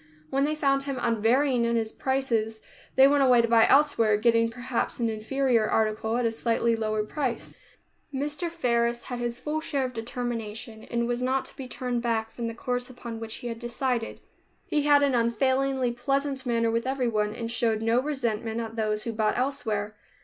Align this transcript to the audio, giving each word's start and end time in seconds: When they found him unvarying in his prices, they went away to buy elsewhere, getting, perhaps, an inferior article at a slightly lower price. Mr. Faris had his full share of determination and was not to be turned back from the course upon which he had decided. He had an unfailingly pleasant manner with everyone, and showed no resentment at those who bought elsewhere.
When 0.31 0.45
they 0.45 0.55
found 0.55 0.81
him 0.85 0.97
unvarying 0.99 1.63
in 1.63 1.75
his 1.75 1.91
prices, 1.91 2.59
they 2.95 3.07
went 3.07 3.21
away 3.21 3.43
to 3.43 3.47
buy 3.47 3.67
elsewhere, 3.67 4.17
getting, 4.17 4.49
perhaps, 4.49 4.99
an 4.99 5.09
inferior 5.11 5.69
article 5.69 6.17
at 6.17 6.25
a 6.25 6.31
slightly 6.31 6.75
lower 6.75 7.03
price. 7.03 7.53
Mr. 8.11 8.49
Faris 8.49 9.03
had 9.03 9.19
his 9.19 9.37
full 9.37 9.61
share 9.61 9.85
of 9.85 9.93
determination 9.93 10.83
and 10.85 11.05
was 11.07 11.21
not 11.21 11.45
to 11.45 11.55
be 11.55 11.67
turned 11.67 12.01
back 12.01 12.31
from 12.31 12.47
the 12.47 12.55
course 12.55 12.89
upon 12.89 13.19
which 13.19 13.35
he 13.35 13.47
had 13.47 13.59
decided. 13.59 14.21
He 14.65 14.81
had 14.85 15.03
an 15.03 15.13
unfailingly 15.13 15.91
pleasant 15.91 16.47
manner 16.47 16.71
with 16.71 16.87
everyone, 16.87 17.35
and 17.35 17.51
showed 17.51 17.83
no 17.83 18.01
resentment 18.01 18.59
at 18.59 18.75
those 18.75 19.03
who 19.03 19.11
bought 19.13 19.37
elsewhere. 19.37 19.95